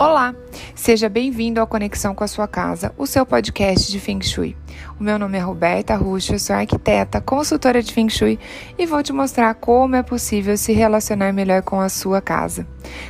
Olá, 0.00 0.32
seja 0.76 1.08
bem-vindo 1.08 1.60
ao 1.60 1.66
Conexão 1.66 2.14
com 2.14 2.22
a 2.22 2.28
Sua 2.28 2.46
Casa, 2.46 2.94
o 2.96 3.04
seu 3.04 3.26
podcast 3.26 3.90
de 3.90 3.98
Feng 3.98 4.22
Shui. 4.22 4.56
O 4.98 5.02
meu 5.02 5.18
nome 5.18 5.36
é 5.36 5.40
Roberta 5.40 5.96
Ruxa, 5.96 6.34
eu 6.34 6.38
sou 6.38 6.54
arquiteta, 6.54 7.20
consultora 7.20 7.82
de 7.82 7.92
Feng 7.92 8.08
Shui 8.08 8.38
e 8.78 8.86
vou 8.86 9.02
te 9.02 9.12
mostrar 9.12 9.52
como 9.54 9.96
é 9.96 10.02
possível 10.04 10.56
se 10.56 10.72
relacionar 10.72 11.32
melhor 11.32 11.62
com 11.62 11.80
a 11.80 11.88
sua 11.88 12.20
casa. 12.20 12.64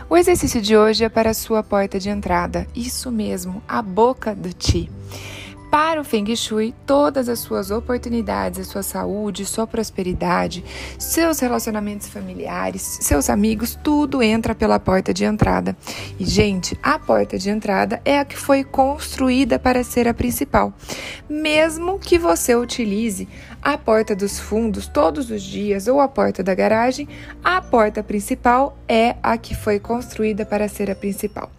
O 0.08 0.16
exercício 0.16 0.62
de 0.62 0.78
hoje 0.78 1.04
é 1.04 1.10
para 1.10 1.28
a 1.28 1.34
sua 1.34 1.62
porta 1.62 1.98
de 1.98 2.08
entrada, 2.08 2.66
isso 2.74 3.12
mesmo, 3.12 3.62
a 3.68 3.82
boca 3.82 4.34
do 4.34 4.50
Ti. 4.50 4.90
Para 5.70 6.00
o 6.00 6.04
Feng 6.04 6.34
Shui, 6.34 6.74
todas 6.86 7.28
as 7.28 7.40
suas 7.40 7.70
oportunidades, 7.70 8.58
a 8.58 8.64
sua 8.64 8.82
saúde, 8.82 9.44
sua 9.44 9.66
prosperidade, 9.66 10.64
seus 10.98 11.40
relacionamentos 11.40 12.08
familiares, 12.08 12.80
seus 13.02 13.28
amigos, 13.28 13.78
tudo 13.84 14.22
entra 14.22 14.54
pela 14.54 14.80
porta 14.80 15.12
de 15.12 15.26
entrada. 15.26 15.76
E, 16.18 16.24
gente, 16.24 16.78
a 16.82 16.98
porta 16.98 17.36
de 17.36 17.50
entrada 17.50 18.00
é 18.02 18.18
a 18.18 18.24
que 18.24 18.36
foi 18.36 18.64
construída 18.64 19.58
para 19.58 19.84
ser 19.84 20.08
a 20.08 20.14
principal. 20.14 20.72
Mesmo 21.28 21.98
que 21.98 22.18
você 22.18 22.54
utilize 22.54 23.28
a 23.60 23.76
porta 23.76 24.16
dos 24.16 24.40
fundos 24.40 24.86
todos 24.86 25.30
os 25.30 25.42
dias 25.42 25.86
ou 25.86 26.00
a 26.00 26.08
porta 26.08 26.42
da 26.42 26.54
garagem, 26.54 27.06
a 27.44 27.60
porta 27.60 28.02
principal 28.02 28.78
é 28.88 29.16
a 29.22 29.36
que 29.36 29.54
foi 29.54 29.78
construída 29.78 30.46
para 30.46 30.66
ser 30.66 30.90
a 30.90 30.94
principal. 30.94 31.50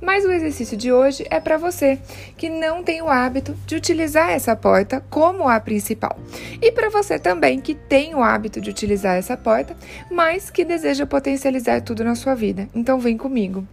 Mas 0.00 0.24
o 0.24 0.30
exercício 0.30 0.76
de 0.76 0.90
hoje 0.90 1.26
é 1.28 1.38
para 1.38 1.58
você 1.58 1.98
que 2.36 2.48
não 2.48 2.82
tem 2.82 3.02
o 3.02 3.08
hábito 3.08 3.57
de 3.66 3.76
utilizar 3.76 4.30
essa 4.30 4.56
porta 4.56 5.02
como 5.10 5.48
a 5.48 5.60
principal. 5.60 6.18
E 6.60 6.72
para 6.72 6.90
você 6.90 7.18
também 7.18 7.60
que 7.60 7.74
tem 7.74 8.14
o 8.14 8.22
hábito 8.22 8.60
de 8.60 8.70
utilizar 8.70 9.16
essa 9.16 9.36
porta, 9.36 9.76
mas 10.10 10.50
que 10.50 10.64
deseja 10.64 11.06
potencializar 11.06 11.82
tudo 11.82 12.02
na 12.02 12.14
sua 12.14 12.34
vida. 12.34 12.68
Então 12.74 12.98
vem 12.98 13.16
comigo. 13.16 13.66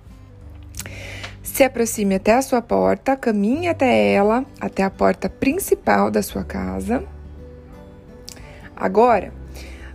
Se 1.41 1.63
aproxime 1.63 2.15
até 2.15 2.33
a 2.33 2.41
sua 2.41 2.61
porta, 2.61 3.15
caminhe 3.15 3.69
até 3.69 4.11
ela, 4.11 4.45
até 4.59 4.83
a 4.83 4.89
porta 4.89 5.29
principal 5.29 6.11
da 6.11 6.21
sua 6.21 6.43
casa. 6.43 7.03
Agora, 8.75 9.31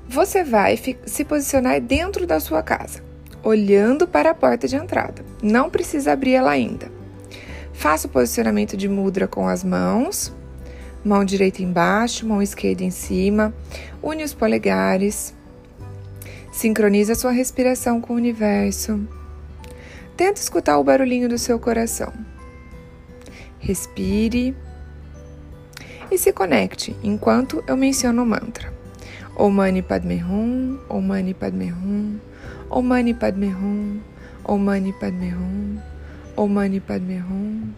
você 0.09 0.43
vai 0.43 0.77
se 0.77 1.25
posicionar 1.25 1.81
dentro 1.81 2.27
da 2.27 2.41
sua 2.41 2.63
casa, 2.63 3.03
olhando 3.45 4.09
para 4.09 4.31
a 4.31 4.35
porta 4.35 4.67
de 4.67 4.75
entrada. 4.75 5.23
Não 5.43 5.69
precisa 5.69 6.13
abrir 6.13 6.35
ela 6.35 6.51
ainda. 6.51 7.00
Faça 7.81 8.07
o 8.07 8.11
posicionamento 8.11 8.77
de 8.77 8.91
mudra 8.91 9.27
com 9.27 9.49
as 9.49 9.65
mãos, 9.65 10.31
mão 11.03 11.25
direita 11.25 11.63
embaixo, 11.63 12.29
mão 12.29 12.43
esquerda 12.43 12.85
em 12.85 12.91
cima. 12.91 13.55
Une 14.03 14.23
os 14.23 14.35
polegares. 14.35 15.35
Sincronize 16.53 17.11
a 17.11 17.15
sua 17.15 17.31
respiração 17.31 17.99
com 17.99 18.13
o 18.13 18.17
universo. 18.17 19.01
Tenta 20.15 20.43
escutar 20.43 20.77
o 20.77 20.85
barulhinho 20.85 21.27
do 21.27 21.39
seu 21.39 21.59
coração. 21.59 22.13
Respire 23.59 24.55
e 26.11 26.19
se 26.19 26.35
conecte 26.35 26.95
enquanto 27.03 27.65
eu 27.67 27.79
menciono 27.79 28.23
o 28.23 28.27
mantra. 28.27 28.71
Om 29.35 29.51
Mani 29.53 29.81
Padme 29.81 30.23
Hum, 30.23 30.79
Om 30.87 31.01
Mani 31.01 31.33
Padme 31.33 31.73
Hum, 31.73 32.19
Om 32.69 32.83
Mani 32.83 33.15
Padme 33.15 33.47
Hum, 33.47 34.01
Om 34.45 34.59
Mani 34.59 34.93
Padme 34.93 35.33
Hum. 35.33 35.91
Om 36.37 36.53
Mani 36.53 36.81
Padme 36.81 37.19
Hum, 37.19 37.75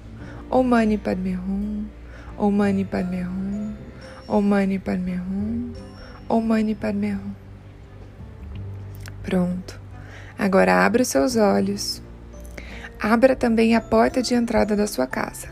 Om 0.50 0.68
Mani 0.68 0.98
Padme 0.98 1.36
Hum, 1.36 1.86
Om 2.38 2.56
Mani 2.56 2.84
Padme 2.84 3.22
Hum, 3.24 3.74
Om 4.28 4.48
Mani 4.48 4.78
Padme 4.78 5.20
Hum, 5.20 5.72
Om 6.28 6.46
Mani 6.46 6.74
Padme 6.74 7.12
Hum. 7.14 7.34
Pronto. 9.22 9.80
Agora 10.38 10.84
abra 10.84 11.02
os 11.02 11.08
seus 11.08 11.36
olhos. 11.36 12.02
Abra 13.00 13.34
também 13.34 13.74
a 13.74 13.80
porta 13.80 14.22
de 14.22 14.34
entrada 14.34 14.76
da 14.76 14.86
sua 14.86 15.06
casa. 15.06 15.48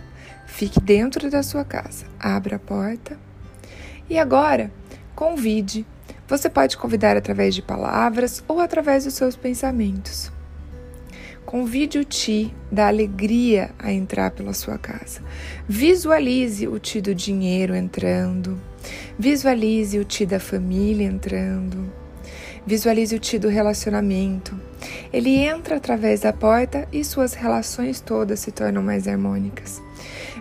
Fique 0.46 0.80
dentro 0.80 1.30
da 1.30 1.42
sua 1.42 1.64
casa. 1.64 2.04
Abra 2.19 2.56
a 2.56 2.58
porta. 2.58 3.16
E 4.08 4.19
agora, 4.19 4.70
convide. 5.14 5.86
Você 6.28 6.48
pode 6.48 6.76
convidar 6.76 7.16
através 7.16 7.54
de 7.54 7.62
palavras 7.62 8.44
ou 8.46 8.60
através 8.60 9.04
dos 9.04 9.14
seus 9.14 9.36
pensamentos. 9.36 10.30
Convide 11.50 11.99
o 11.99 12.05
Ti 12.05 12.55
da 12.71 12.87
alegria 12.87 13.72
a 13.77 13.93
entrar 13.93 14.31
pela 14.31 14.53
sua 14.53 14.78
casa. 14.78 15.21
Visualize 15.69 16.69
o 16.69 16.78
Ti 16.78 17.00
do 17.00 17.12
dinheiro 17.12 17.75
entrando. 17.75 18.56
Visualize 19.19 19.99
o 19.99 20.05
Ti 20.05 20.27
da 20.27 20.38
família 20.38 21.05
entrando. 21.05 21.93
Visualize 22.65 23.16
o 23.16 23.19
Ti 23.19 23.37
do 23.37 23.49
relacionamento. 23.49 24.56
Ele 25.12 25.38
entra 25.38 25.78
através 25.78 26.21
da 26.21 26.33
porta 26.33 26.87
e 26.93 27.03
suas 27.03 27.34
relações 27.34 28.00
todas 28.00 28.38
se 28.38 28.53
tornam 28.53 28.81
mais 28.81 29.09
harmônicas. 29.09 29.82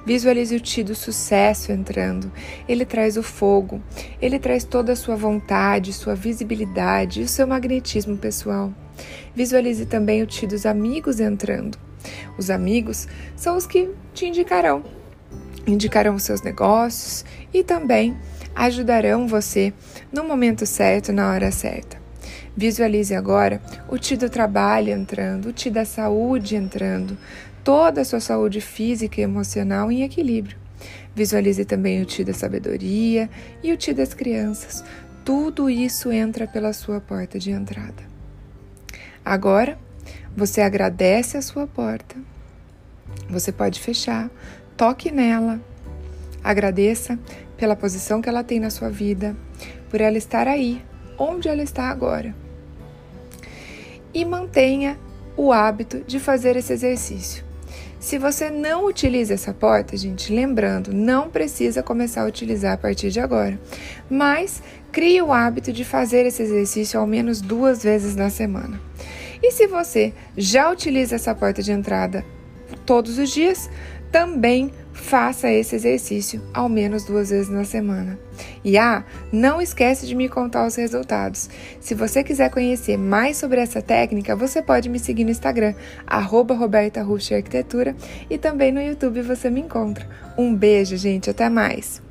Visualize 0.06 0.56
o 0.56 0.60
Ti 0.60 0.84
do 0.84 0.94
sucesso 0.94 1.72
entrando. 1.72 2.32
Ele 2.68 2.86
traz 2.86 3.18
o 3.18 3.24
fogo, 3.24 3.82
ele 4.22 4.38
traz 4.38 4.64
toda 4.64 4.94
a 4.94 4.96
sua 4.96 5.16
vontade, 5.16 5.92
sua 5.92 6.14
visibilidade 6.14 7.22
e 7.22 7.24
o 7.24 7.28
seu 7.28 7.48
magnetismo 7.48 8.16
pessoal. 8.16 8.72
Visualize 9.36 9.86
também 9.86 10.22
o 10.22 10.28
ti 10.28 10.48
dos 10.48 10.66
amigos 10.66 11.20
entrando. 11.20 11.78
Os 12.38 12.50
amigos 12.50 13.08
são 13.36 13.58
os 13.58 13.66
que 13.66 13.90
te 14.14 14.26
indicarão, 14.26 14.84
indicarão 15.68 16.16
os 16.16 16.24
seus 16.24 16.42
negócios 16.42 17.26
e 17.54 17.64
também 17.64 18.18
ajudarão 18.56 19.28
você 19.28 19.74
no 20.12 20.24
momento 20.24 20.66
certo, 20.66 21.12
na 21.12 21.32
hora 21.32 21.52
certa. 21.52 21.98
Visualize 22.56 23.16
agora 23.16 23.62
o 23.88 23.98
ti 23.98 24.18
do 24.18 24.30
trabalho 24.30 24.92
entrando, 24.92 25.48
o 25.50 25.54
ti 25.54 25.70
da 25.70 25.86
saúde 25.86 26.56
entrando, 26.56 27.18
toda 27.64 28.02
a 28.02 28.06
sua 28.06 28.20
saúde 28.20 28.60
física 28.60 29.22
e 29.22 29.24
emocional 29.24 29.92
em 29.92 30.04
equilíbrio. 30.04 30.58
Visualize 31.16 31.64
também 31.66 32.02
o 32.02 32.06
ti 32.06 32.24
da 32.24 32.34
sabedoria 32.34 33.30
e 33.64 33.72
o 33.72 33.78
ti 33.78 33.94
das 33.94 34.14
crianças. 34.14 34.84
Tudo 35.24 35.70
isso 35.70 36.12
entra 36.12 36.48
pela 36.48 36.74
sua 36.74 37.00
porta 37.00 37.38
de 37.38 37.52
entrada. 37.52 38.09
Agora, 39.24 39.78
você 40.36 40.62
agradece 40.62 41.38
a 41.38 41.42
sua 41.42 41.68
porta. 41.68 42.16
Você 43.30 43.52
pode 43.52 43.80
fechar, 43.80 44.30
toque 44.76 45.12
nela, 45.12 45.60
agradeça 46.44 47.20
pela 47.58 47.76
posição 47.76 48.22
que 48.22 48.30
ela 48.30 48.44
tem 48.44 48.60
na 48.60 48.70
sua 48.70 48.90
vida, 48.90 49.36
por 49.90 50.00
ela 50.02 50.18
estar 50.18 50.48
aí, 50.48 50.82
onde 51.18 51.48
ela 51.48 51.62
está 51.62 51.90
agora. 51.90 52.34
E 54.14 54.24
mantenha 54.24 54.98
o 55.36 55.52
hábito 55.52 56.00
de 56.08 56.20
fazer 56.20 56.56
esse 56.56 56.74
exercício. 56.74 57.44
Se 58.00 58.18
você 58.18 58.50
não 58.50 58.86
utiliza 58.86 59.34
essa 59.34 59.54
porta, 59.54 59.98
gente, 59.98 60.34
lembrando, 60.34 60.94
não 60.94 61.30
precisa 61.30 61.84
começar 61.84 62.22
a 62.22 62.28
utilizar 62.28 62.74
a 62.74 62.78
partir 62.78 63.12
de 63.12 63.20
agora, 63.20 63.60
mas 64.10 64.64
crie 64.90 65.22
o 65.22 65.34
hábito 65.34 65.74
de 65.74 65.84
fazer 65.84 66.26
esse 66.26 66.42
exercício 66.42 66.98
ao 66.98 67.06
menos 67.06 67.42
duas 67.42 67.84
vezes 67.84 68.16
na 68.16 68.30
semana. 68.30 68.80
E 69.50 69.52
se 69.52 69.66
você 69.66 70.14
já 70.38 70.72
utiliza 70.72 71.16
essa 71.16 71.34
porta 71.34 71.64
de 71.64 71.72
entrada 71.72 72.24
todos 72.86 73.18
os 73.18 73.32
dias, 73.32 73.68
também 74.12 74.72
faça 74.94 75.52
esse 75.52 75.76
exercício 75.76 76.40
ao 76.54 76.70
menos 76.70 77.04
duas 77.04 77.32
vezes 77.32 77.50
na 77.50 77.64
semana. 77.64 78.20
E 78.64 78.78
ah, 78.78 79.04
não 79.34 79.60
esquece 79.60 80.06
de 80.06 80.14
me 80.14 80.30
contar 80.30 80.68
os 80.68 80.76
resultados. 80.76 81.50
Se 81.80 81.96
você 81.96 82.24
quiser 82.24 82.52
conhecer 82.52 82.96
mais 82.96 83.38
sobre 83.38 83.60
essa 83.60 83.82
técnica, 83.82 84.36
você 84.36 84.62
pode 84.62 84.88
me 84.88 85.00
seguir 85.00 85.24
no 85.24 85.32
Instagram, 85.32 85.74
arroba 86.06 86.54
Arquitetura, 86.54 87.96
e 88.30 88.38
também 88.38 88.72
no 88.72 88.80
YouTube 88.80 89.24
você 89.24 89.50
me 89.50 89.62
encontra. 89.62 90.08
Um 90.38 90.54
beijo, 90.54 90.96
gente, 90.96 91.28
até 91.28 91.50
mais! 91.50 92.08